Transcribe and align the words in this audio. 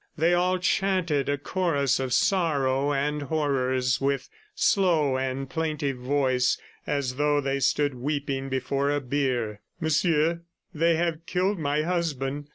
They 0.17 0.33
all 0.33 0.57
chanted 0.57 1.29
a 1.29 1.37
chorus 1.37 1.99
of 1.99 2.11
sorrow 2.11 2.91
and 2.91 3.21
horrors 3.21 4.01
with 4.01 4.29
slow 4.55 5.15
and 5.15 5.47
plaintive 5.47 5.97
voice, 5.97 6.57
as 6.87 7.17
though 7.17 7.39
they 7.39 7.59
stood 7.59 7.93
weeping 7.93 8.49
before 8.49 8.89
a 8.89 8.99
bier: 8.99 9.61
"Monsieur, 9.79 10.41
they 10.73 10.95
have 10.95 11.27
killed 11.27 11.59
my 11.59 11.83
husband." 11.83 12.49